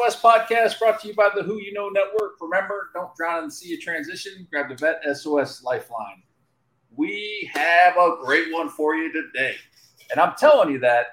[0.00, 2.32] SOS podcast brought to you by the Who You Know Network.
[2.40, 4.46] Remember, don't drown in the sea of transition.
[4.50, 6.22] Grab the Vet SOS Lifeline.
[6.96, 9.56] We have a great one for you today,
[10.10, 11.06] and I'm telling you that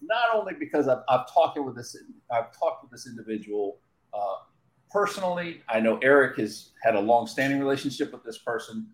[0.00, 1.96] not only because I've, I've talked with this,
[2.30, 3.78] I've talked with this individual
[4.14, 4.36] uh,
[4.90, 5.62] personally.
[5.68, 8.88] I know Eric has had a long-standing relationship with this person,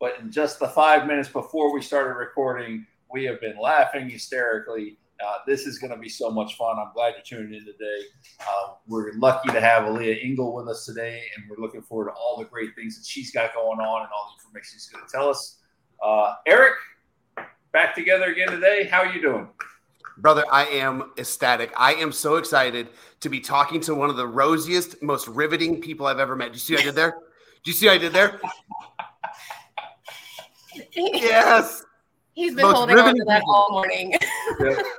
[0.00, 4.98] but in just the five minutes before we started recording, we have been laughing hysterically
[5.24, 6.78] uh, this is going to be so much fun.
[6.78, 8.00] I'm glad you're tuning in today.
[8.40, 12.12] Uh, we're lucky to have Aleha Ingle with us today, and we're looking forward to
[12.12, 15.04] all the great things that she's got going on and all the information she's going
[15.04, 15.58] to tell us.
[16.02, 16.74] Uh, Eric,
[17.72, 18.84] back together again today.
[18.84, 19.48] How are you doing?
[20.18, 21.72] Brother, I am ecstatic.
[21.76, 22.88] I am so excited
[23.20, 26.52] to be talking to one of the rosiest, most riveting people I've ever met.
[26.52, 27.16] Do you see what I did there?
[27.62, 28.40] Do you see what I did there?
[30.92, 31.84] yes.
[32.34, 34.14] He's been holding on to that all morning.
[34.60, 34.78] yep.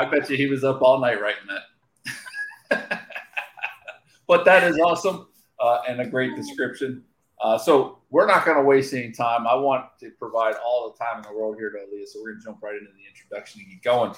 [0.00, 1.42] I bet you he was up all night writing
[2.70, 3.06] that.
[4.26, 5.26] but that is awesome
[5.62, 7.04] uh, and a great description.
[7.42, 9.46] Uh, so we're not going to waste any time.
[9.46, 12.06] I want to provide all the time in the world here to Aleha.
[12.06, 14.14] So we're going to jump right into the introduction and get going.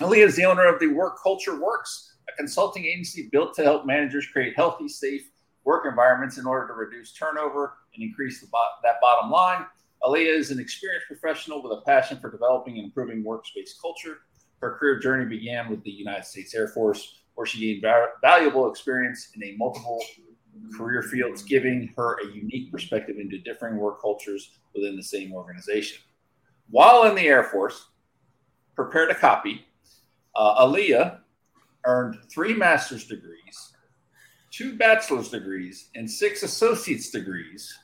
[0.00, 3.86] Aleha is the owner of the Work Culture Works, a consulting agency built to help
[3.86, 5.22] managers create healthy, safe
[5.64, 9.64] work environments in order to reduce turnover and increase bo- that bottom line.
[10.02, 14.18] Aleha is an experienced professional with a passion for developing and improving workspace culture.
[14.60, 18.70] Her career journey began with the United States Air Force, where she gained va- valuable
[18.70, 20.02] experience in a multiple
[20.76, 26.02] career fields, giving her a unique perspective into differing work cultures within the same organization.
[26.68, 27.88] While in the Air Force,
[28.76, 29.66] prepared a copy,
[30.34, 31.20] uh, Aleha
[31.84, 33.72] earned three master's degrees,
[34.50, 37.76] two bachelor's degrees, and six associate's degrees,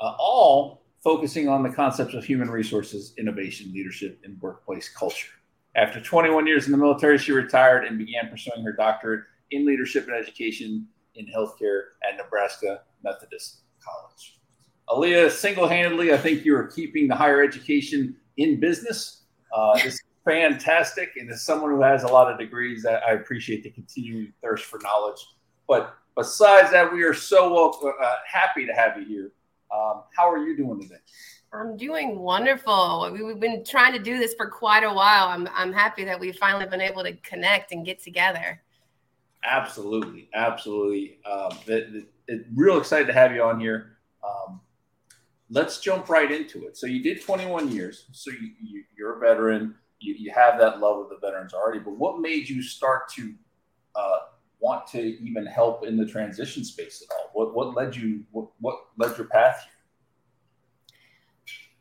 [0.00, 5.32] uh, all focusing on the concepts of human resources, innovation, leadership, and workplace culture.
[5.76, 10.06] After 21 years in the military, she retired and began pursuing her doctorate in leadership
[10.06, 10.86] and education
[11.16, 14.38] in healthcare at Nebraska Methodist College.
[14.88, 19.22] Aleha, single handedly, I think you are keeping the higher education in business.
[19.52, 21.10] Uh, it's fantastic.
[21.16, 24.78] And as someone who has a lot of degrees, I appreciate the continuing thirst for
[24.82, 25.26] knowledge.
[25.66, 29.32] But besides that, we are so uh, happy to have you here.
[29.74, 31.00] Um, how are you doing today?
[31.54, 33.10] I'm doing wonderful.
[33.12, 35.28] We've been trying to do this for quite a while.
[35.28, 38.60] I'm, I'm happy that we've finally been able to connect and get together.
[39.44, 40.28] Absolutely.
[40.34, 41.18] Absolutely.
[41.30, 43.98] Um, it, it, it, real excited to have you on here.
[44.24, 44.60] Um,
[45.50, 46.76] let's jump right into it.
[46.76, 48.06] So you did 21 years.
[48.12, 49.74] So you, you, are a veteran.
[50.00, 51.78] You, you have that love of the veterans already.
[51.78, 53.32] But what made you start to
[53.94, 54.16] uh,
[54.58, 57.30] want to even help in the transition space at all?
[57.34, 59.73] What what led you what, what led your path here?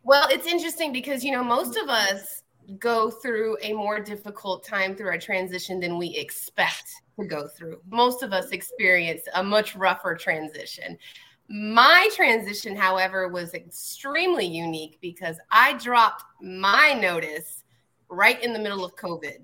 [0.04, 2.44] Well, it's interesting because you know most of us
[2.80, 6.86] go through a more difficult time through our transition than we expect
[7.20, 7.80] to go through.
[7.90, 10.98] Most of us experience a much rougher transition.
[11.50, 17.64] My transition, however, was extremely unique because I dropped my notice
[18.10, 19.40] right in the middle of COVID.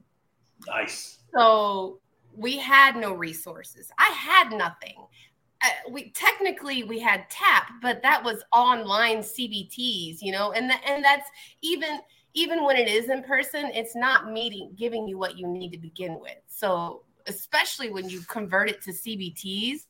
[0.68, 1.19] Nice.
[1.36, 2.00] So
[2.36, 3.92] we had no resources.
[3.98, 4.96] I had nothing.
[5.62, 11.03] Uh, we technically we had tap but that was online cbts you know and and
[11.03, 11.30] that's
[11.62, 12.00] even
[12.34, 15.78] even when it is in person it's not meeting giving you what you need to
[15.78, 16.38] begin with.
[16.48, 19.81] So especially when you convert it to cbts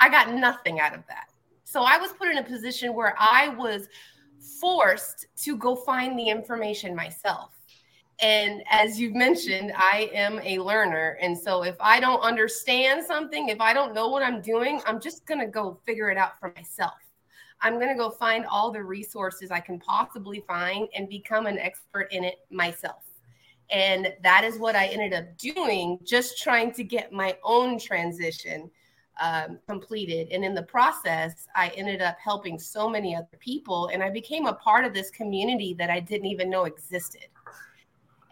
[0.00, 1.26] i got nothing out of that.
[1.64, 3.88] So i was put in a position where i was
[4.58, 7.59] forced to go find the information myself
[8.20, 11.16] and as you've mentioned, I am a learner.
[11.22, 15.00] And so if I don't understand something, if I don't know what I'm doing, I'm
[15.00, 16.94] just going to go figure it out for myself.
[17.62, 21.58] I'm going to go find all the resources I can possibly find and become an
[21.58, 23.04] expert in it myself.
[23.70, 28.70] And that is what I ended up doing, just trying to get my own transition
[29.20, 30.28] um, completed.
[30.32, 33.90] And in the process, I ended up helping so many other people.
[33.92, 37.26] And I became a part of this community that I didn't even know existed.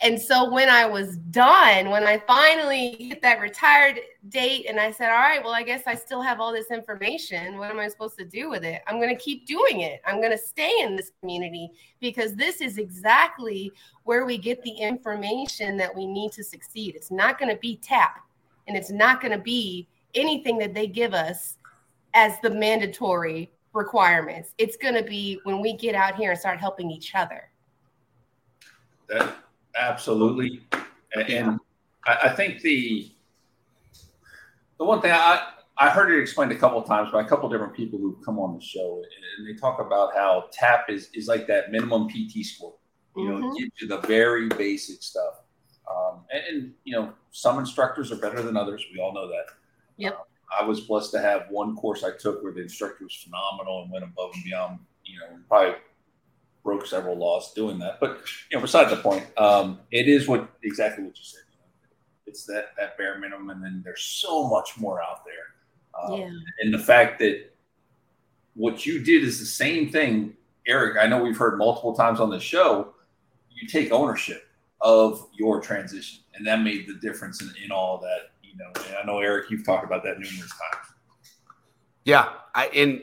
[0.00, 3.98] And so when I was done, when I finally hit that retired
[4.28, 7.58] date, and I said, All right, well, I guess I still have all this information.
[7.58, 8.80] What am I supposed to do with it?
[8.86, 10.00] I'm going to keep doing it.
[10.06, 13.72] I'm going to stay in this community because this is exactly
[14.04, 16.94] where we get the information that we need to succeed.
[16.94, 18.20] It's not going to be TAP,
[18.68, 21.58] and it's not going to be anything that they give us
[22.14, 24.54] as the mandatory requirements.
[24.58, 27.50] It's going to be when we get out here and start helping each other.
[29.08, 29.34] That
[29.78, 30.60] Absolutely,
[31.14, 31.58] and
[32.04, 33.10] I, think the
[34.78, 35.46] the one thing I
[35.78, 38.56] I heard it explained a couple times by a couple different people who've come on
[38.56, 39.02] the show,
[39.36, 42.74] and they talk about how TAP is is like that minimum PT score.
[43.16, 43.56] You know, mm-hmm.
[43.56, 45.42] gives you the very basic stuff.
[45.90, 48.84] Um, and, and, you know, some instructors are better than others.
[48.92, 49.46] We all know that.
[49.96, 50.12] Yep.
[50.12, 53.82] Uh, I was blessed to have one course I took where the instructor was phenomenal
[53.82, 54.78] and went above and beyond.
[55.04, 55.74] You know, probably
[56.62, 58.00] broke several laws doing that.
[58.00, 58.20] But
[58.50, 61.42] you know, beside the point, um, it is what exactly what you said.
[62.26, 66.02] It's that that bare minimum, and then there's so much more out there.
[66.02, 66.30] Um, Yeah.
[66.60, 67.50] And the fact that
[68.54, 70.98] what you did is the same thing, Eric.
[71.00, 72.94] I know we've heard multiple times on the show.
[73.50, 74.46] You take ownership
[74.80, 78.30] of your transition, and that made the difference in, in all that.
[78.42, 80.86] You know, and I know Eric, you've talked about that numerous times.
[82.04, 83.02] Yeah, I and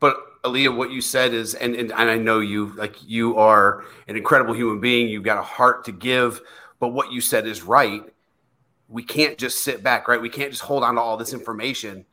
[0.00, 3.84] but Aleha, what you said is, and, and and I know you like you are
[4.08, 5.08] an incredible human being.
[5.08, 6.40] You've got a heart to give,
[6.80, 8.02] but what you said is right.
[8.88, 10.20] We can't just sit back, right?
[10.20, 12.04] We can't just hold on to all this information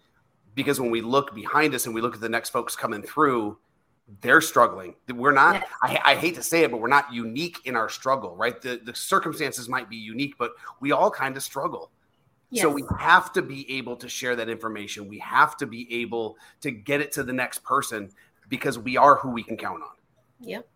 [0.55, 3.57] because when we look behind us and we look at the next folks coming through,
[4.21, 4.95] they're struggling.
[5.13, 5.55] We're not.
[5.55, 5.65] Yes.
[5.81, 8.61] I, I hate to say it, but we're not unique in our struggle, right?
[8.61, 11.91] The the circumstances might be unique, but we all kind of struggle.
[12.51, 12.63] Yes.
[12.63, 15.07] So we have to be able to share that information.
[15.07, 18.09] We have to be able to get it to the next person
[18.49, 19.95] because we are who we can count on,
[20.39, 20.67] Yep.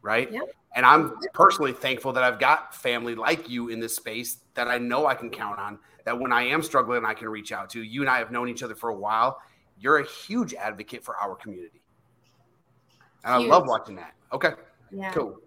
[0.00, 0.32] right?
[0.32, 0.44] Yep.
[0.74, 4.78] And I'm personally thankful that I've got family like you in this space that I
[4.78, 5.78] know I can count on.
[6.04, 7.82] That when I am struggling, I can reach out to.
[7.82, 9.40] You and I have known each other for a while.
[9.78, 11.82] You're a huge advocate for our community,
[13.24, 14.14] and I love watching that.
[14.32, 14.52] Okay,
[14.90, 15.12] Yeah.
[15.12, 15.38] cool.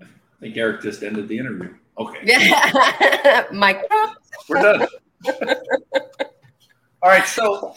[0.00, 0.04] I
[0.40, 1.74] think Eric just ended the interview.
[1.98, 2.18] Okay.
[2.24, 3.44] Yeah.
[3.52, 4.16] Mic drop.
[4.48, 4.86] We're done.
[7.02, 7.26] All right.
[7.26, 7.74] So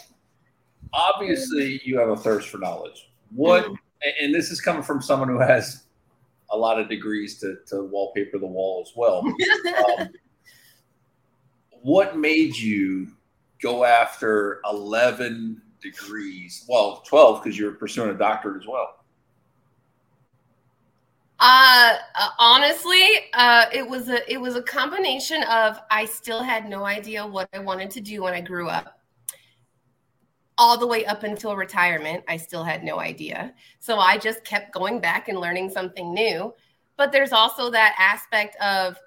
[0.93, 3.09] obviously, you have a thirst for knowledge.
[3.35, 4.25] What, Mm-hmm.
[4.25, 5.83] and this is coming from someone who has
[6.51, 9.23] a lot of degrees to, to wallpaper the wall as well.
[9.99, 10.09] Um,
[11.81, 13.07] what made you
[13.61, 16.65] go after 11 degrees?
[16.67, 18.96] Well, 12 because you're pursuing a doctorate as well.
[21.39, 21.97] Uh,
[22.39, 23.03] honestly,
[23.33, 27.47] uh, it was a it was a combination of I still had no idea what
[27.53, 28.99] I wanted to do when I grew up.
[30.57, 33.53] All the way up until retirement, I still had no idea.
[33.77, 36.53] So I just kept going back and learning something new.
[36.95, 38.97] But there's also that aspect of,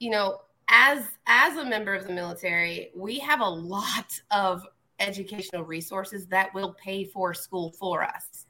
[0.00, 4.66] you know, as as a member of the military, we have a lot of
[4.98, 8.46] educational resources that will pay for school for us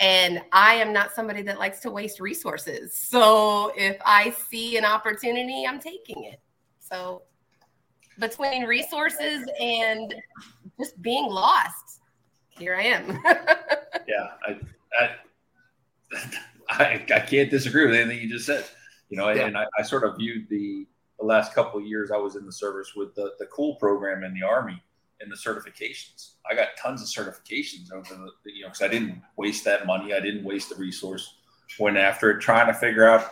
[0.00, 2.96] and I am not somebody that likes to waste resources.
[2.96, 6.40] So if I see an opportunity, I'm taking it.
[6.80, 7.22] So
[8.18, 10.14] between resources and
[10.78, 12.00] just being lost,
[12.48, 13.22] here I am.
[14.08, 14.58] Yeah, I,
[14.98, 15.10] I,
[16.84, 18.64] I, I can't disagree with anything you just said.
[19.08, 19.46] You know, Yeah.
[19.46, 20.86] and I, I sort of viewed the
[21.18, 24.24] the last couple of years I was in the service with the the cool program
[24.24, 24.82] in the army
[25.20, 26.32] and the certifications.
[26.50, 30.14] I got tons of certifications over the you know because I didn't waste that money.
[30.14, 31.36] I didn't waste the resource.
[31.78, 33.30] Went after it, trying to figure out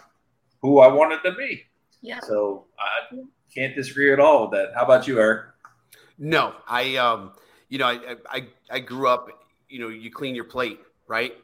[0.63, 1.65] who I wanted to be.
[2.03, 2.21] yeah.
[2.21, 3.17] So I
[3.53, 4.75] can't disagree at all with that.
[4.77, 5.47] How about you, Eric?
[6.19, 7.33] No, I um,
[7.69, 9.29] you know, I I I grew up.
[9.69, 11.35] You know, you clean your plate, right?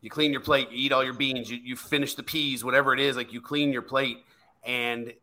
[0.00, 2.92] You clean your plate, you eat all your beans, you you finish the peas, whatever
[2.92, 3.16] it is.
[3.16, 4.18] Like you clean your plate,
[4.64, 5.14] and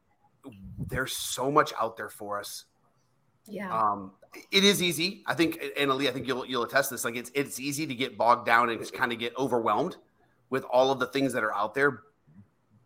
[0.87, 2.65] there's so much out there for us.
[3.47, 3.71] Yeah.
[3.71, 4.13] Um,
[4.51, 7.03] it is easy, I think, and Ali, I think you'll you'll attest this.
[7.03, 9.97] Like it's it's easy to get bogged down and just kind of get overwhelmed
[10.49, 12.03] with all of the things that are out there.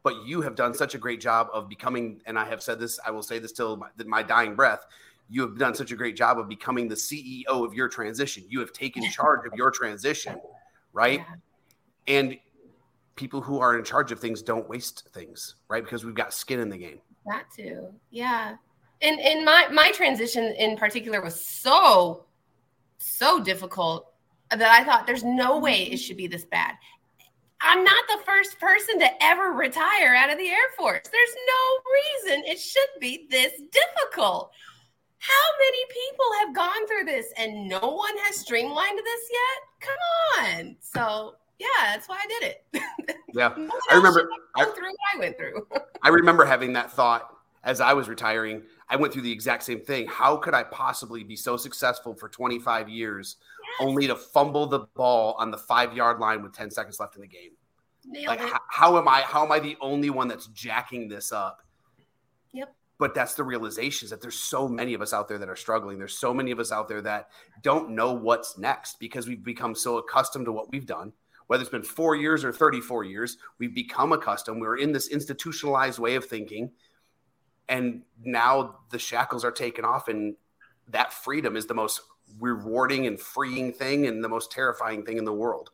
[0.03, 2.99] But you have done such a great job of becoming, and I have said this,
[3.05, 4.85] I will say this till my, my dying breath.
[5.27, 8.43] You have done such a great job of becoming the CEO of your transition.
[8.47, 10.39] You have taken charge of your transition,
[10.93, 11.21] right?
[12.07, 12.19] Yeah.
[12.19, 12.37] And
[13.15, 15.83] people who are in charge of things don't waste things, right?
[15.83, 16.99] Because we've got skin in the game.
[17.25, 17.91] That too.
[18.11, 18.57] Yeah.
[19.01, 22.25] And and my my transition in particular was so
[22.97, 24.11] so difficult
[24.51, 25.95] that I thought there's no way it mm-hmm.
[25.97, 26.75] should be this bad.
[27.61, 31.03] I'm not the first person to ever retire out of the Air Force.
[31.11, 34.51] There's no reason it should be this difficult.
[35.17, 39.89] How many people have gone through this and no one has streamlined this yet?
[39.89, 40.75] Come on.
[40.81, 43.15] So yeah, that's why I did it.
[43.35, 43.53] Yeah.
[43.57, 45.67] No I remember- go through what I went through.
[46.03, 47.34] I remember having that thought
[47.65, 48.61] as I was retiring.
[48.87, 50.07] I went through the exact same thing.
[50.07, 53.37] How could I possibly be so successful for 25 years
[53.79, 57.21] only to fumble the ball on the five yard line with 10 seconds left in
[57.21, 57.51] the game?
[58.05, 59.21] Nailed Like, how am I?
[59.21, 61.63] How am I the only one that's jacking this up?
[62.53, 62.73] Yep.
[62.99, 65.55] But that's the realization is that there's so many of us out there that are
[65.55, 65.97] struggling.
[65.97, 67.29] There's so many of us out there that
[67.63, 71.11] don't know what's next because we've become so accustomed to what we've done.
[71.47, 74.61] Whether it's been four years or 34 years, we've become accustomed.
[74.61, 76.71] We're in this institutionalized way of thinking.
[77.67, 80.35] And now the shackles are taken off, and
[80.89, 82.01] that freedom is the most
[82.39, 85.71] rewarding and freeing thing and the most terrifying thing in the world.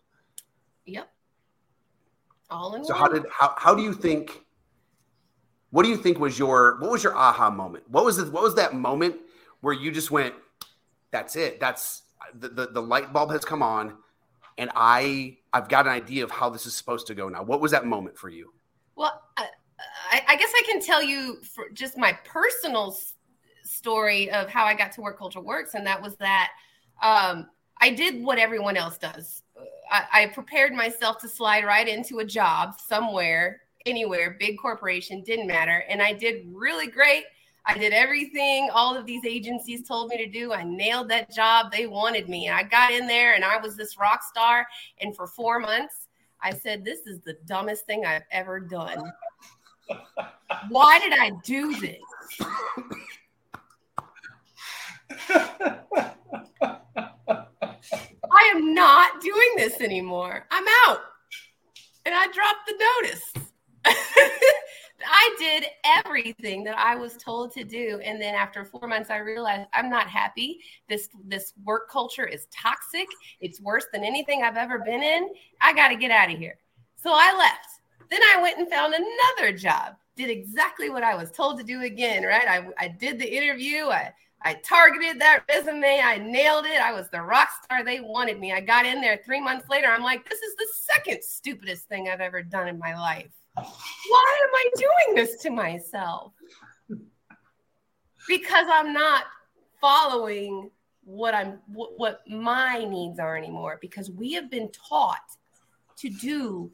[0.86, 1.10] Yep.
[2.50, 3.02] All in So one.
[3.02, 4.46] how did how how do you think?
[5.70, 7.90] What do you think was your what was your aha moment?
[7.90, 8.32] What was it?
[8.32, 9.18] What was that moment
[9.62, 10.36] where you just went,
[11.12, 11.60] "That's it.
[11.60, 13.98] That's the, the the light bulb has come on,
[14.58, 17.62] and I I've got an idea of how this is supposed to go now." What
[17.62, 18.54] was that moment for you?
[18.96, 19.48] Well, I,
[20.12, 21.42] I, I guess I can tell you
[21.74, 22.98] just my personal
[23.64, 26.52] story of how I got to where Culture Works, and that was that
[27.02, 27.48] um,
[27.80, 29.44] I did what everyone else does.
[29.90, 35.48] I, I prepared myself to slide right into a job somewhere, anywhere, big corporation, didn't
[35.48, 37.24] matter, and I did really great.
[37.66, 40.52] I did everything all of these agencies told me to do.
[40.52, 41.72] I nailed that job.
[41.72, 42.50] They wanted me.
[42.50, 44.66] I got in there and I was this rock star.
[45.00, 46.08] And for four months,
[46.42, 49.12] I said, This is the dumbest thing I've ever done.
[50.70, 51.98] Why did I do this?
[58.32, 60.46] I am not doing this anymore.
[60.52, 61.00] I'm out.
[62.06, 63.34] And I dropped the notice.
[65.06, 68.00] I did everything that I was told to do.
[68.04, 70.60] And then after four months, I realized I'm not happy.
[70.90, 73.08] This this work culture is toxic.
[73.40, 75.30] It's worse than anything I've ever been in.
[75.60, 76.58] I got to get out of here.
[76.96, 77.81] So I left.
[78.12, 79.96] Then I went and found another job.
[80.16, 82.48] Did exactly what I was told to do again, right?
[82.48, 83.86] I, I did the interview.
[83.86, 84.14] I
[84.44, 86.02] I targeted that resume.
[86.04, 86.82] I nailed it.
[86.82, 88.52] I was the rock star they wanted me.
[88.52, 89.88] I got in there three months later.
[89.88, 93.30] I'm like, this is the second stupidest thing I've ever done in my life.
[93.56, 96.34] Why am I doing this to myself?
[98.28, 99.26] Because I'm not
[99.80, 100.72] following
[101.04, 103.78] what I'm what, what my needs are anymore.
[103.80, 105.20] Because we have been taught
[105.98, 106.72] to do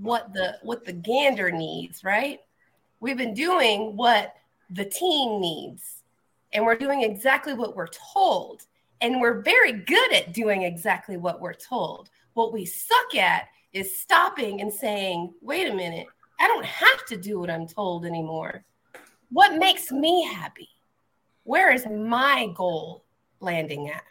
[0.00, 2.40] what the what the gander needs, right?
[3.00, 4.34] We've been doing what
[4.70, 6.02] the team needs
[6.54, 8.62] and we're doing exactly what we're told.
[9.00, 12.08] And we're very good at doing exactly what we're told.
[12.34, 16.06] What we suck at is stopping and saying, wait a minute,
[16.40, 18.64] I don't have to do what I'm told anymore.
[19.30, 20.68] What makes me happy?
[21.42, 23.04] Where is my goal
[23.40, 24.04] landing at?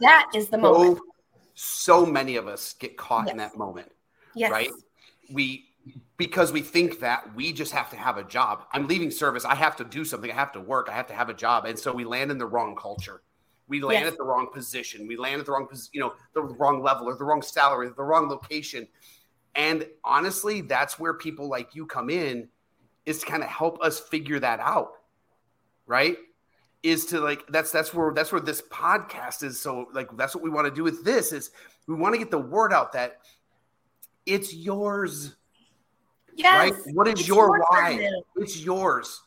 [0.00, 1.00] That is the moment.
[1.54, 3.90] So, many of us get caught in that moment,
[4.34, 4.50] Yes.
[4.50, 4.70] right?
[5.32, 5.70] We
[6.16, 8.64] because we think that we just have to have a job.
[8.72, 9.44] I'm leaving service.
[9.44, 10.30] I have to do something.
[10.30, 10.88] I have to work.
[10.90, 11.66] I have to have a job.
[11.66, 13.22] And so we land in the wrong culture.
[13.68, 14.12] We land Yes.
[14.12, 15.06] at the wrong position.
[15.06, 18.02] We land at the wrong, you know, the wrong level or the wrong salary, the
[18.02, 18.88] wrong location.
[19.54, 22.48] And honestly, that's where people like you come in
[23.04, 24.92] is to kind of help us figure that out.
[25.86, 26.16] Right?
[26.84, 30.44] Is to like that's that's where that's where this podcast is so like that's what
[30.44, 31.50] we want to do with this is
[31.86, 33.20] we want to get the word out that
[34.26, 35.34] it's yours
[36.36, 36.72] Yes.
[36.72, 36.94] right?
[36.94, 38.06] What is your your why?
[38.36, 39.22] It's yours.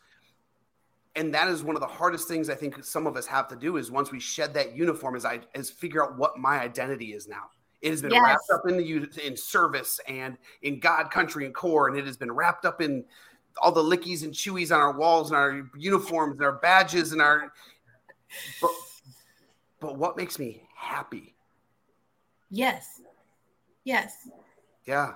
[1.16, 3.56] And that is one of the hardest things I think some of us have to
[3.56, 7.14] do is once we shed that uniform is I is figure out what my identity
[7.14, 7.46] is now.
[7.82, 8.22] It has been Yes.
[8.24, 12.18] wrapped up in the in service and in God, country, and Corps, and it has
[12.18, 13.04] been wrapped up in
[13.62, 17.22] all the lickies and chewies on our walls and our uniforms and our badges and
[17.22, 17.52] our.
[18.62, 18.72] But,
[19.80, 21.36] but what makes me happy?
[22.50, 23.02] Yes.
[23.84, 24.28] Yes.
[24.86, 25.14] Yeah,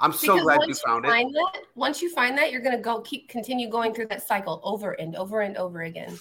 [0.00, 1.08] I'm so Because glad you found it.
[1.08, 4.60] find that, once you find that, you're gonna go keep continue going through that cycle
[4.62, 6.18] over and over and over again.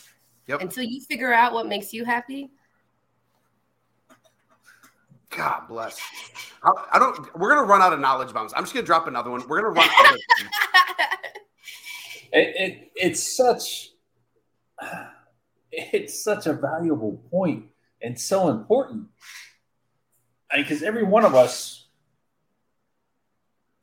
[0.48, 0.62] Yep.
[0.62, 2.51] Until you figure out what makes you happy.
[5.36, 6.00] God bless.
[6.63, 7.38] I, I don't.
[7.38, 8.53] We're gonna run out of knowledge bombs.
[8.55, 9.45] I'm just gonna drop another one.
[9.48, 10.17] We're gonna run out.
[12.32, 13.91] it, it it's such
[15.72, 17.65] it's such a valuable point
[18.01, 19.08] and so important.
[20.55, 21.82] Because every one of us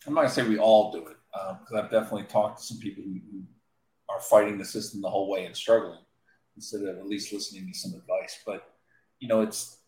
[0.06, 2.64] i'm not going to say we all do it um, because i've definitely talked to
[2.64, 3.42] some people who, who
[4.08, 6.00] are fighting the system the whole way and struggling
[6.56, 8.40] instead of at least listening to some advice.
[8.44, 8.72] But
[9.22, 9.78] you know it's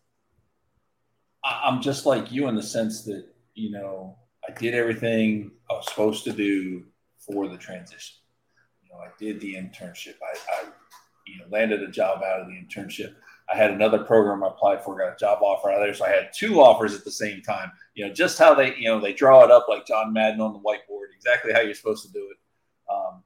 [1.43, 5.73] I, i'm just like you in the sense that you know i did everything i
[5.73, 6.85] was supposed to do
[7.19, 8.15] for the transition
[8.95, 10.15] know, I did the internship.
[10.21, 10.67] I, I,
[11.27, 13.15] you know, landed a job out of the internship.
[13.51, 15.93] I had another program I applied for, got a job offer out of there.
[15.93, 17.71] So I had two offers at the same time.
[17.93, 20.53] You know, just how they, you know, they draw it up like John Madden on
[20.53, 22.37] the whiteboard, exactly how you're supposed to do it.
[22.91, 23.23] Um,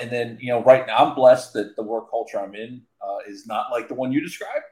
[0.00, 3.18] and then, you know, right now I'm blessed that the work culture I'm in uh,
[3.26, 4.64] is not like the one you described.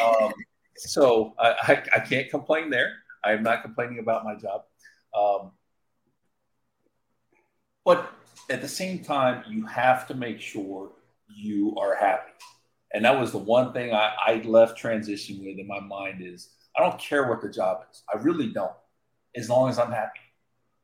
[0.00, 0.32] Um,
[0.76, 2.94] so I, I, I can't complain there.
[3.24, 4.62] I am not complaining about my job.
[5.16, 5.52] Um,
[7.84, 8.12] but
[8.50, 10.90] at the same time, you have to make sure
[11.28, 12.32] you are happy.
[12.92, 16.50] And that was the one thing I, I left transition with in my mind is
[16.76, 18.02] I don't care what the job is.
[18.12, 18.72] I really don't,
[19.34, 20.20] as long as I'm happy.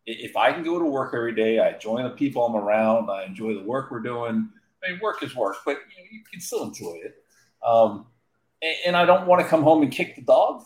[0.06, 3.24] If I can go to work every day, I enjoy the people I'm around, I
[3.24, 4.48] enjoy the work we're doing.
[4.82, 7.16] I mean, work is work, but you, know, you can still enjoy it.
[7.66, 8.06] Um,
[8.62, 10.62] and, and I don't want to come home and kick the dog.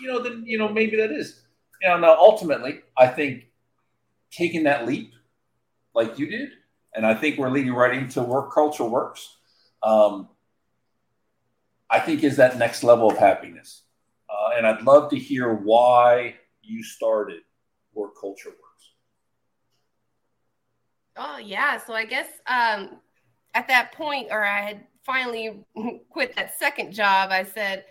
[0.00, 1.42] You know, then you know maybe that is.
[1.82, 3.48] you know, no, ultimately, I think
[4.30, 5.12] taking that leap
[5.98, 6.50] like you did,
[6.94, 9.36] and I think we're leading right into work culture works.
[9.82, 10.28] Um,
[11.90, 13.82] I think is that next level of happiness.
[14.30, 17.40] Uh, and I'd love to hear why you started
[17.94, 18.84] Work Culture Works.
[21.16, 23.00] Oh yeah, so I guess um,
[23.54, 25.64] at that point, or I had finally
[26.10, 27.30] quit that second job.
[27.32, 27.84] I said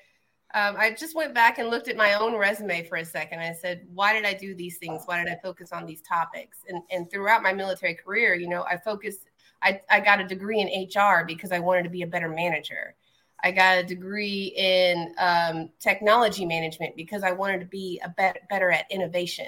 [0.58, 3.40] um, I just went back and looked at my own resume for a second.
[3.40, 5.04] I said, why did I do these things?
[5.06, 6.60] Why did I focus on these topics?
[6.68, 9.30] And and throughout my military career, you know, I focused.
[9.64, 12.96] I, I got a degree in HR because I wanted to be a better manager.
[13.44, 18.40] I got a degree in um, technology management because I wanted to be a better,
[18.52, 19.48] better at innovation.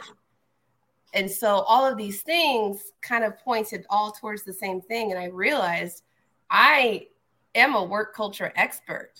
[1.13, 5.11] And so all of these things kind of pointed all towards the same thing.
[5.11, 6.03] And I realized
[6.49, 7.07] I
[7.55, 9.13] am a work culture expert.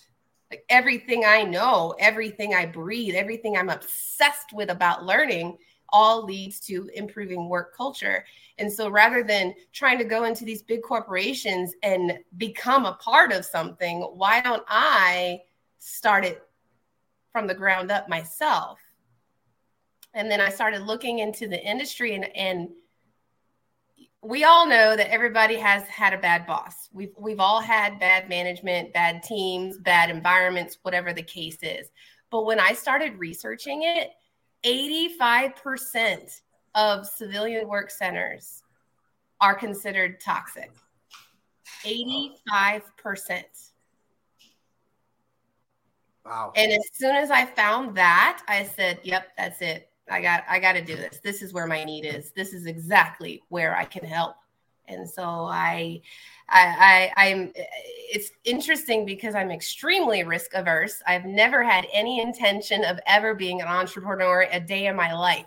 [0.50, 5.58] Like everything I know, everything I breathe, everything I'm obsessed with about learning
[5.92, 8.24] all leads to improving work culture.
[8.58, 13.32] And so rather than trying to go into these big corporations and become a part
[13.32, 15.42] of something, why don't I
[15.78, 16.42] start it
[17.32, 18.80] from the ground up myself?
[20.14, 22.70] And then I started looking into the industry and and
[24.22, 26.88] we all know that everybody has had a bad boss.
[26.92, 31.88] We've we've all had bad management, bad teams, bad environments, whatever the case is.
[32.30, 34.10] But when I started researching it,
[34.64, 36.40] 85%
[36.74, 38.62] of civilian work centers
[39.40, 40.70] are considered toxic.
[41.84, 43.42] 85%.
[46.26, 46.52] Wow.
[46.54, 49.89] And as soon as I found that, I said, "Yep, that's it.
[50.10, 51.20] I got I got to do this.
[51.22, 52.32] This is where my need is.
[52.32, 54.36] This is exactly where I can help."
[54.88, 56.02] And so I
[56.48, 61.02] I, I I'm it's interesting because I'm extremely risk averse.
[61.06, 65.46] I've never had any intention of ever being an entrepreneur a day in my life.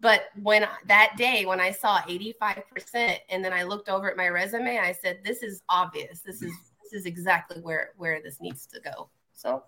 [0.00, 4.28] But when that day, when I saw 85%, and then I looked over at my
[4.28, 6.22] resume, I said, this is obvious.
[6.22, 9.08] This is this is exactly where where this needs to go.
[9.32, 9.62] So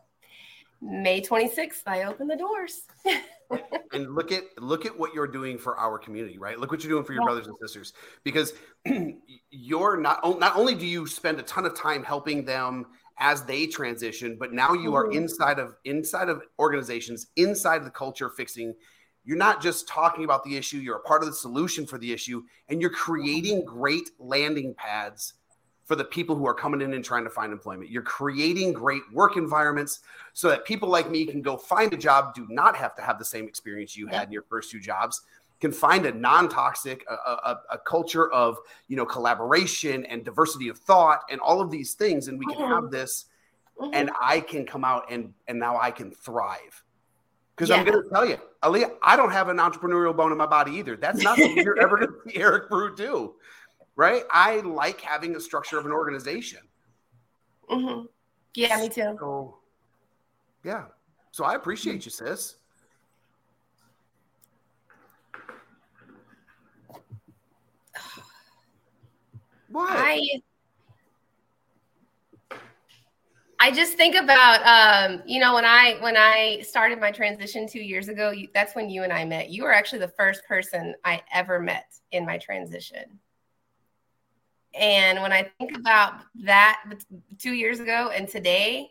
[0.81, 2.83] May 26th, I open the doors.
[3.93, 6.59] and look at look at what you're doing for our community, right?
[6.59, 7.27] Look what you're doing for your yeah.
[7.27, 8.53] brothers and sisters because
[9.51, 12.87] you're not not only do you spend a ton of time helping them
[13.19, 14.95] as they transition, but now you mm-hmm.
[14.95, 18.75] are inside of inside of organizations, inside of the culture fixing.
[19.27, 22.13] You're not just talking about the issue, you're a part of the solution for the
[22.13, 25.33] issue and you're creating great landing pads
[25.85, 27.91] for the people who are coming in and trying to find employment.
[27.91, 30.01] You're creating great work environments
[30.33, 33.19] so that people like me can go find a job, do not have to have
[33.19, 35.23] the same experience you had in your first two jobs,
[35.61, 40.79] can find a non-toxic, a, a, a culture of you know collaboration and diversity of
[40.79, 42.93] thought and all of these things, and we can have mm-hmm.
[42.93, 43.27] this,
[43.79, 43.95] mm-hmm.
[43.95, 46.83] and I can come out and and now I can thrive.
[47.55, 47.77] Because yeah.
[47.77, 50.73] I'm going to tell you, Aleha, I don't have an entrepreneurial bone in my body
[50.73, 50.97] either.
[50.97, 53.35] That's not what you're ever going to see Eric Brew do
[53.97, 54.25] right?
[54.31, 56.61] I like having a structure of an organization.
[57.71, 58.07] Mm-hmm.
[58.55, 59.17] Yeah, me too.
[59.19, 59.59] So,
[60.65, 60.85] yeah.
[61.31, 62.57] So I appreciate you, sis.
[69.69, 69.91] What?
[69.91, 70.21] I
[73.59, 77.81] I just think about um, you know when I when I started my transition two
[77.81, 78.31] years ago.
[78.31, 79.51] You, that's when you and I met.
[79.51, 83.19] You were actually the first person I ever met in my transition.
[84.79, 86.83] And when I think about that
[87.39, 88.91] two years ago and today,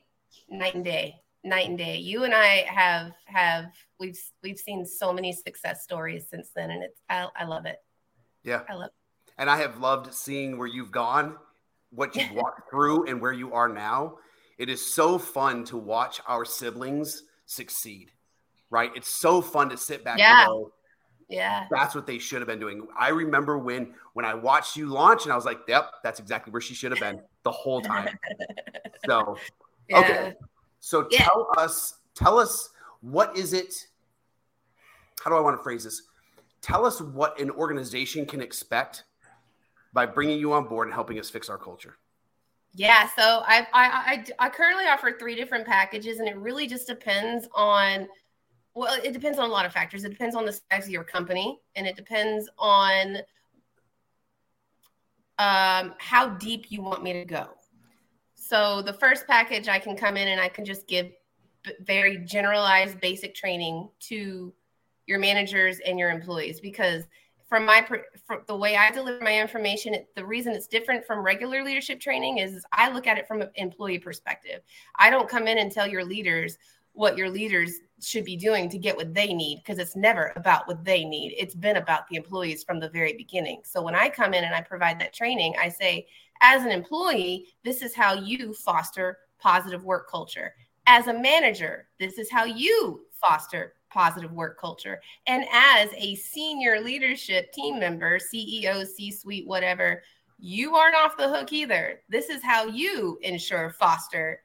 [0.50, 1.98] night and day, night and day.
[1.98, 3.66] You and I have have
[4.00, 7.78] we've we've seen so many success stories since then, and it's I, I love it.
[8.44, 8.88] Yeah, I love.
[8.88, 9.32] It.
[9.38, 11.36] And I have loved seeing where you've gone,
[11.90, 14.18] what you've walked through, and where you are now.
[14.58, 18.12] It is so fun to watch our siblings succeed.
[18.70, 18.92] Right?
[18.96, 20.42] It's so fun to sit back yeah.
[20.42, 20.74] and go,
[21.30, 21.68] yeah.
[21.70, 22.88] That's what they should have been doing.
[22.98, 26.52] I remember when when I watched you launch and I was like, "Yep, that's exactly
[26.52, 28.18] where she should have been the whole time."
[29.06, 29.38] so,
[29.90, 30.00] yeah.
[30.00, 30.34] okay.
[30.80, 31.26] So yeah.
[31.26, 32.70] tell us tell us
[33.02, 33.88] what is it
[35.24, 36.04] How do I want to phrase this?
[36.62, 39.04] Tell us what an organization can expect
[39.94, 41.98] by bringing you on board and helping us fix our culture.
[42.76, 46.88] Yeah, so I, I I I currently offer three different packages, and it really just
[46.88, 48.08] depends on
[48.76, 50.04] well, it depends on a lot of factors.
[50.04, 53.18] It depends on the size of your company, and it depends on
[55.40, 57.50] um, how deep you want me to go.
[58.36, 61.12] So the first package, I can come in and I can just give
[61.82, 64.54] very generalized, basic training to
[65.08, 67.04] your managers and your employees because
[67.48, 67.86] from my
[68.26, 72.40] from the way I deliver my information, the reason it's different from regular leadership training
[72.40, 74.62] is I look at it from an employee perspective.
[74.98, 76.58] I don't come in and tell your leaders
[76.94, 80.68] what your leaders should be doing to get what they need because it's never about
[80.68, 81.36] what they need.
[81.38, 83.62] It's been about the employees from the very beginning.
[83.64, 86.08] So when I come in and I provide that training, I say,
[86.42, 90.54] as an employee, this is how you foster positive work culture.
[90.86, 95.00] As a manager, this is how you foster positive work culture.
[95.28, 100.04] And as a senior leadership team member, CEO, C suite, whatever,
[100.40, 102.02] you aren't off the hook either.
[102.10, 104.42] This is how you ensure foster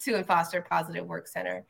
[0.00, 1.64] to and foster positive work center.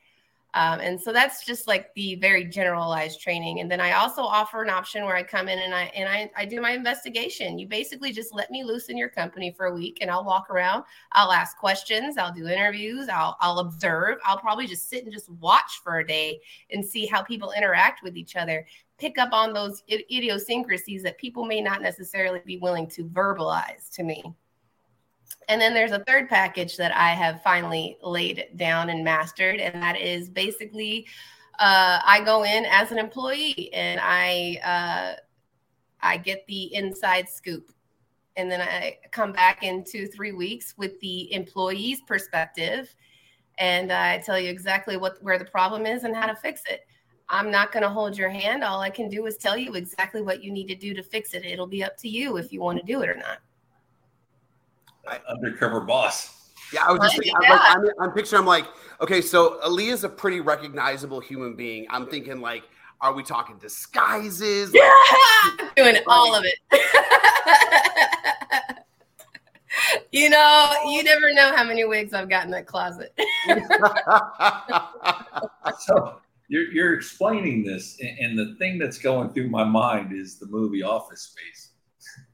[0.53, 3.61] Um, and so that's just like the very generalized training.
[3.61, 6.29] And then I also offer an option where I come in and I and I,
[6.35, 7.57] I do my investigation.
[7.57, 10.49] You basically just let me loose in your company for a week and I'll walk
[10.49, 10.83] around,
[11.13, 15.29] I'll ask questions, I'll do interviews, I'll I'll observe, I'll probably just sit and just
[15.29, 18.65] watch for a day and see how people interact with each other,
[18.97, 24.03] pick up on those idiosyncrasies that people may not necessarily be willing to verbalize to
[24.03, 24.21] me.
[25.47, 29.81] And then there's a third package that I have finally laid down and mastered, and
[29.81, 31.07] that is basically
[31.59, 35.21] uh, I go in as an employee and I uh,
[36.01, 37.71] I get the inside scoop,
[38.35, 42.93] and then I come back in two three weeks with the employee's perspective,
[43.57, 46.87] and I tell you exactly what where the problem is and how to fix it.
[47.29, 48.63] I'm not going to hold your hand.
[48.63, 51.33] All I can do is tell you exactly what you need to do to fix
[51.33, 51.45] it.
[51.45, 53.37] It'll be up to you if you want to do it or not
[55.27, 56.37] undercover boss.
[56.73, 58.65] Yeah, I was just thinking, I'm, like, I'm, I'm picturing, I'm like,
[59.01, 61.85] okay, so Aleha's a pretty recognizable human being.
[61.89, 62.63] I'm thinking, like,
[63.01, 64.73] are we talking disguises?
[64.73, 64.89] Yeah,
[65.59, 66.55] like, doing like, all of it.
[70.11, 73.13] you know, you never know how many wigs I've got in that closet.
[75.79, 80.45] so you're, you're explaining this, and, the thing that's going through my mind is the
[80.47, 81.69] movie Office Space.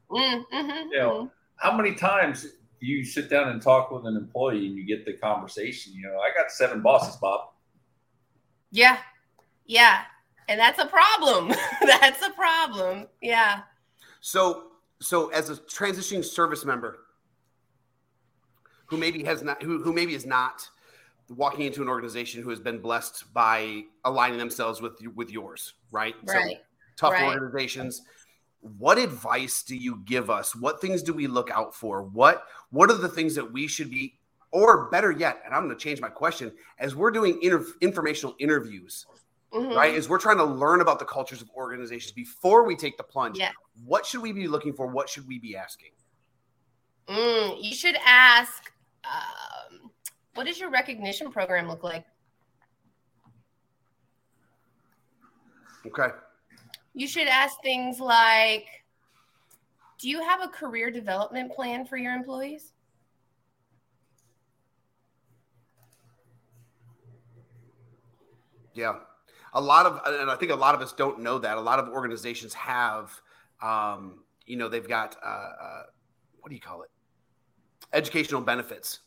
[0.09, 1.27] Mm, mm-hmm, you know, mm-hmm.
[1.55, 2.47] how many times
[2.79, 5.93] you sit down and talk with an employee and you get the conversation.
[5.93, 7.49] You know, I got seven bosses, Bob.
[8.71, 8.97] Yeah.
[9.65, 10.01] Yeah.
[10.47, 11.49] And that's a problem.
[11.81, 13.07] that's a problem.
[13.21, 13.61] Yeah.
[14.21, 16.99] So, so as a transitioning service member
[18.85, 20.67] who maybe has not, who, who maybe is not
[21.29, 26.15] walking into an organization who has been blessed by aligning themselves with, with yours, right?
[26.23, 26.51] Right.
[26.51, 26.57] So
[26.95, 27.25] tough right.
[27.25, 28.03] organizations
[28.62, 30.56] what advice do you give us?
[30.56, 32.04] What things do we look out for?
[32.04, 34.20] What what are the things that we should be
[34.52, 38.36] or better yet and i'm going to change my question as we're doing inter- informational
[38.39, 39.06] interviews
[39.54, 39.76] mm-hmm.
[39.76, 43.04] right as we're trying to learn about the cultures of organizations before we take the
[43.04, 43.52] plunge yeah.
[43.86, 44.88] what should we be looking for?
[44.88, 45.91] What should we be asking?
[47.08, 48.72] Mm, you should ask
[49.04, 49.91] um,
[50.36, 52.06] what does your recognition program look like?
[55.86, 56.10] Okay
[56.97, 58.65] you should ask things like
[59.99, 62.73] Do you have a career development plan for your employees?
[68.73, 68.95] Yeah.
[69.53, 71.57] A lot of, and I think a lot of us don't know that.
[71.57, 73.12] A lot of organizations have,
[73.62, 75.83] um, you know, they've got, uh, uh,
[76.39, 76.89] what do you call it?
[77.93, 78.99] Educational benefits,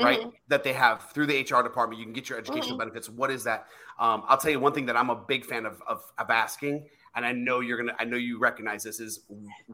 [0.00, 0.20] right?
[0.20, 0.30] Mm-hmm.
[0.48, 2.00] That they have through the HR department.
[2.00, 2.78] You can get your educational mm-hmm.
[2.78, 3.08] benefits.
[3.08, 3.66] What is that?
[4.00, 6.88] Um, I'll tell you one thing that I'm a big fan of, of, of asking
[7.14, 9.20] and I know you're gonna I know you recognize this is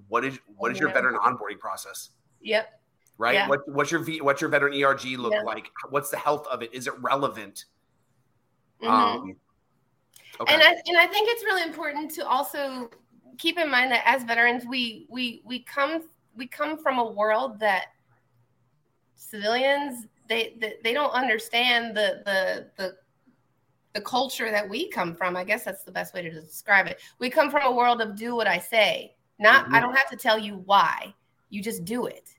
[0.08, 2.10] what is what is your veteran onboarding process?
[2.40, 2.80] Yep.
[3.16, 3.34] Right.
[3.34, 3.48] Yeah.
[3.48, 5.42] What, what's your v, what's your veteran ERG look yeah.
[5.42, 5.70] like?
[5.90, 6.72] What's the health of it?
[6.72, 7.64] Is it relevant?
[8.80, 8.92] Mm-hmm.
[8.92, 9.36] Um,
[10.40, 10.54] okay.
[10.54, 12.90] And I and I think it's really important to also
[13.38, 16.02] keep in mind that as veterans, we we we come
[16.36, 17.86] we come from a world that
[19.16, 22.96] civilians they they, they don't understand the the the
[23.94, 25.36] the culture that we come from.
[25.36, 27.00] I guess that's the best way to describe it.
[27.18, 29.14] We come from a world of do what I say.
[29.38, 29.74] Not mm-hmm.
[29.74, 31.14] I don't have to tell you why.
[31.50, 32.30] You just do it.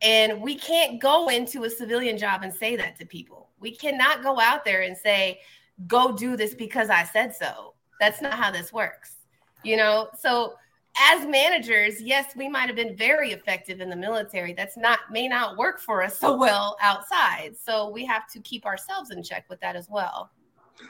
[0.00, 3.50] And we can't go into a civilian job and say that to people.
[3.60, 5.40] We cannot go out there and say,
[5.86, 7.74] go do this because I said so.
[8.00, 9.16] That's not how this works.
[9.62, 10.54] You know, so
[10.98, 14.52] as managers, yes, we might have been very effective in the military.
[14.52, 17.54] That's not may not work for us so well outside.
[17.56, 20.30] So we have to keep ourselves in check with that as well.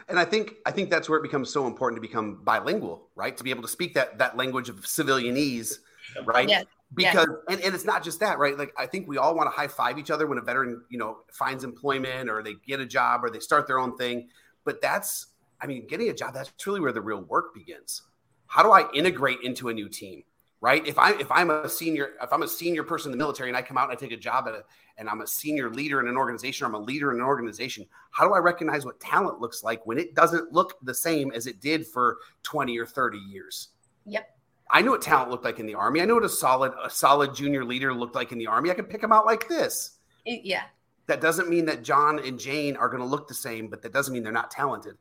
[0.08, 3.36] And I think I think that's where it becomes so important to become bilingual, right?
[3.36, 5.78] To be able to speak that that language of civilianese,
[6.24, 6.48] right?
[6.48, 6.64] Yes.
[6.94, 7.56] Because yes.
[7.56, 8.58] And, and it's not just that, right?
[8.58, 10.98] Like I think we all want to high five each other when a veteran, you
[10.98, 14.28] know, finds employment or they get a job or they start their own thing.
[14.64, 15.28] But that's
[15.60, 18.02] I mean, getting a job, that's really where the real work begins
[18.52, 20.24] how do I integrate into a new team?
[20.60, 20.86] Right.
[20.86, 23.56] If I if I'm a senior if I'm a senior person in the military and
[23.56, 24.62] I come out and I take a job at a,
[24.98, 27.86] and I'm a senior leader in an organization, or I'm a leader in an organization.
[28.10, 31.46] How do I recognize what talent looks like when it doesn't look the same as
[31.46, 33.68] it did for 20 or 30 years?
[34.04, 34.28] Yep.
[34.70, 36.00] I knew what talent looked like in the army.
[36.00, 38.70] I knew what a solid a solid junior leader looked like in the army.
[38.70, 39.98] I could pick them out like this.
[40.26, 40.64] Yeah.
[41.06, 43.92] That doesn't mean that John and Jane are going to look the same, but that
[43.92, 44.96] doesn't mean they're not talented.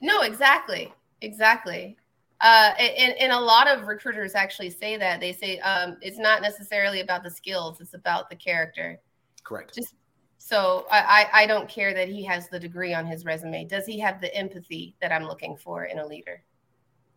[0.00, 0.92] No, exactly.
[1.20, 1.96] Exactly.
[2.42, 5.20] Uh, and, and a lot of recruiters actually say that.
[5.20, 8.98] They say um, it's not necessarily about the skills, it's about the character.
[9.44, 9.74] Correct.
[9.74, 9.94] Just
[10.38, 13.64] so I, I don't care that he has the degree on his resume.
[13.64, 16.42] Does he have the empathy that I'm looking for in a leader?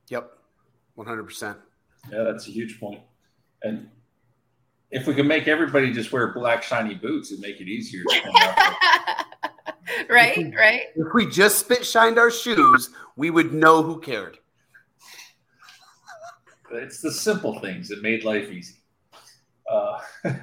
[0.10, 0.32] Yep.
[0.96, 1.58] 100%.
[2.12, 3.02] Yeah, that's a huge point.
[3.64, 3.90] And
[4.92, 8.04] if we can make everybody just wear black shiny boots and make it easier.
[10.08, 10.84] right, right.
[10.96, 14.38] If we just spit shined our shoes, we would know who cared.
[16.78, 18.76] It's the simple things that made life easy.
[19.70, 20.00] Uh,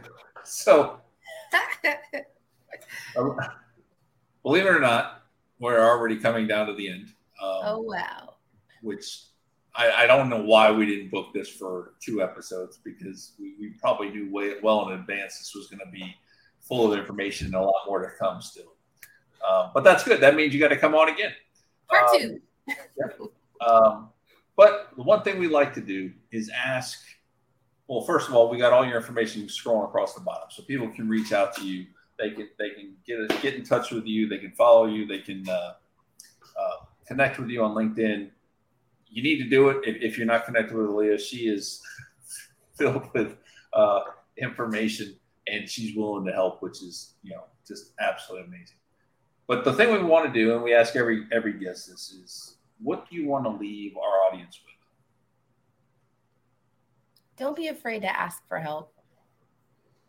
[0.44, 1.00] so,
[4.42, 5.22] believe it or not,
[5.58, 7.08] we're already coming down to the end.
[7.40, 8.34] Um, oh wow!
[8.82, 9.22] Which
[9.74, 13.70] I, I, don't know why we didn't book this for two episodes because we, we
[13.80, 16.14] probably knew way well in advance this was going to be
[16.60, 18.74] full of information and a lot more to come still.
[19.46, 20.20] Uh, but that's good.
[20.20, 21.32] That means you got to come on again.
[21.88, 22.40] Part um, two.
[22.68, 23.66] yeah.
[23.66, 24.08] Um,
[24.62, 27.00] but the one thing we like to do is ask.
[27.88, 30.88] Well, first of all, we got all your information scrolling across the bottom, so people
[30.88, 31.86] can reach out to you.
[32.16, 34.28] They can they can get get in touch with you.
[34.28, 35.04] They can follow you.
[35.04, 35.72] They can uh,
[36.60, 36.76] uh,
[37.08, 38.30] connect with you on LinkedIn.
[39.08, 41.18] You need to do it if, if you're not connected with Leah.
[41.18, 41.82] She is
[42.78, 43.36] filled with
[43.72, 44.02] uh,
[44.38, 45.16] information
[45.48, 48.76] and she's willing to help, which is you know just absolutely amazing.
[49.48, 52.58] But the thing we want to do, and we ask every every guest this is
[52.82, 54.72] what do you want to leave our audience with?
[57.38, 58.92] Don't be afraid to ask for help.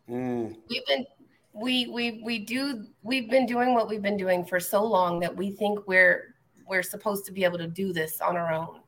[0.08, 0.56] Mm.
[0.68, 1.06] We've been
[1.52, 5.34] we we we do we've been doing what we've been doing for so long that
[5.34, 6.34] we think we're
[6.68, 8.80] we're supposed to be able to do this on our own.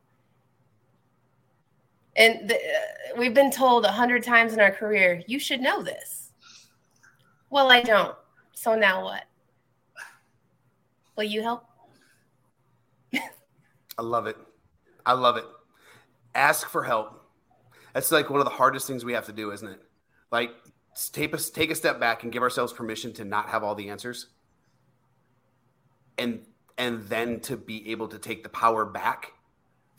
[2.15, 5.83] And the, uh, we've been told a hundred times in our career, you should know
[5.83, 6.31] this.
[7.49, 8.15] Well, I don't.
[8.53, 9.23] So now what?
[11.15, 11.66] Will you help?
[13.97, 14.37] I love it.
[15.05, 15.45] I love it.
[16.35, 17.23] Ask for help.
[17.93, 19.81] That's like one of the hardest things we have to do, isn't it?
[20.31, 20.51] Like
[21.11, 23.89] take a, take a step back and give ourselves permission to not have all the
[23.89, 24.27] answers.
[26.17, 26.41] And
[26.77, 29.33] and then to be able to take the power back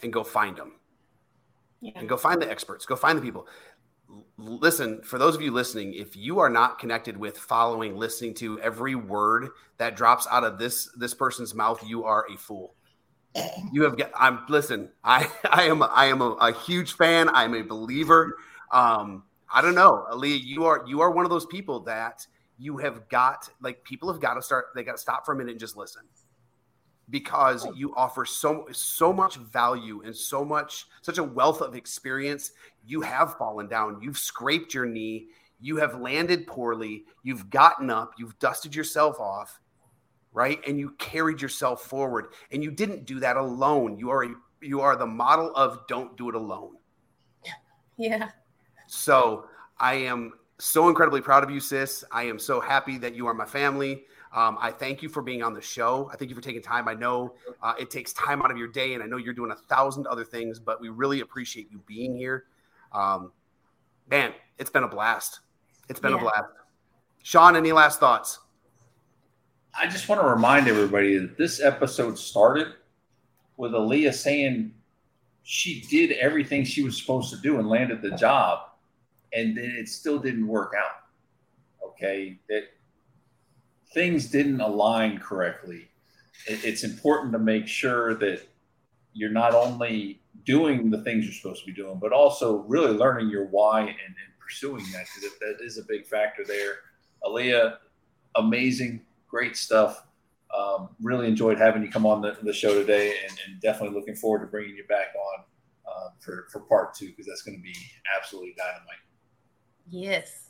[0.02, 0.74] and go find them.
[1.80, 1.92] Yeah.
[1.96, 3.46] And go find the experts, go find the people.
[4.36, 8.60] Listen, for those of you listening, if you are not connected with following, listening to
[8.60, 12.74] every word that drops out of this this person's mouth, you are a fool
[13.72, 17.28] you have got i'm listen i i am i am a, a huge fan.
[17.28, 18.36] I'm a believer.
[18.72, 22.26] Um i don't know Aleha, you are you are one of those people that
[22.58, 25.36] you have got like people have got to start they got to stop for a
[25.36, 26.02] minute and just listen.
[27.10, 32.50] Because you offer so so much value and so much such a wealth of experience.
[32.84, 34.02] You have fallen down.
[34.02, 35.28] You've scraped your knee.
[35.58, 37.04] You have landed poorly.
[37.22, 38.12] You've gotten up.
[38.18, 39.58] You've dusted yourself off
[40.32, 40.60] right?
[40.66, 43.98] And you carried yourself forward and you didn't do that alone.
[43.98, 46.76] You are a, you are the model of don't do it alone.
[47.98, 48.30] Yeah.
[48.86, 49.46] So
[49.78, 52.04] I am so incredibly proud of you, sis.
[52.10, 54.04] I am so happy that you are my family.
[54.34, 56.08] Um, I thank you for being on the show.
[56.12, 56.86] I thank you for taking time.
[56.86, 59.50] I know uh, it takes time out of your day, and I know you're doing
[59.50, 62.44] a thousand other things, but we really appreciate you being here.
[62.92, 63.32] Um,
[64.10, 65.40] man, it's been a blast.
[65.88, 66.18] It's been yeah.
[66.18, 66.50] a blast.
[67.22, 68.38] Sean, any last thoughts?
[69.74, 72.68] I just want to remind everybody that this episode started
[73.56, 74.72] with Aleha saying
[75.42, 78.70] she did everything she was supposed to do and landed the job,
[79.32, 81.88] and then it still didn't work out.
[81.90, 82.64] Okay, that
[83.92, 85.88] things didn't align correctly.
[86.46, 88.42] It, it's important to make sure that
[89.12, 93.28] you're not only doing the things you're supposed to be doing, but also really learning
[93.28, 96.76] your why and, and pursuing that because that is a big factor there.
[97.24, 97.78] Aleha,
[98.36, 100.04] amazing great stuff.
[100.56, 104.16] Um, really enjoyed having you come on the, the show today, and, and, definitely looking
[104.16, 105.44] forward to bringing you back on
[105.86, 107.74] uh, for for part two because that's going to be
[108.16, 108.96] absolutely dynamite.
[109.90, 110.48] Yes.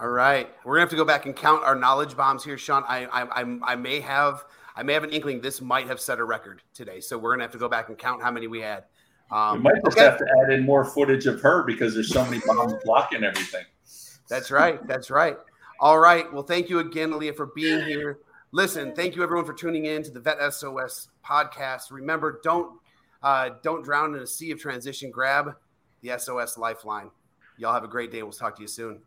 [0.00, 2.82] All right, we're gonna have to go back and count our knowledge bombs here, Sean.
[2.88, 6.18] I I, I, I may have I may have an inkling this might have set
[6.18, 8.60] a record today, so we're gonna have to go back and count how many we
[8.60, 8.84] had.
[9.30, 10.04] Um, we might just okay.
[10.04, 13.64] have to add in more footage of her because there's so many bombs blocking everything.
[14.28, 14.84] That's right.
[14.86, 15.36] That's right.
[15.84, 16.32] All right.
[16.32, 18.20] Well, thank you again, Aleha, for being here.
[18.52, 21.90] Listen, thank you everyone for tuning in to the Vet SOS podcast.
[21.90, 22.80] Remember, don't
[23.22, 25.10] uh, don't drown in a sea of transition.
[25.10, 25.56] Grab
[26.00, 27.10] the SOS lifeline.
[27.58, 28.22] Y'all have a great day.
[28.22, 29.02] We'll talk to you soon.